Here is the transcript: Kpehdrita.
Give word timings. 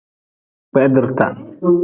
Kpehdrita. 0.69 1.27